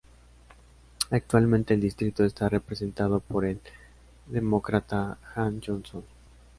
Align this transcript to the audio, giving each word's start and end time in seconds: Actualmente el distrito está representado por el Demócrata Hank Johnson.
Actualmente 1.11 1.75
el 1.75 1.81
distrito 1.81 2.25
está 2.25 2.49
representado 2.49 3.19
por 3.19 3.45
el 3.45 3.61
Demócrata 4.31 5.19
Hank 5.35 5.61
Johnson. 5.67 6.03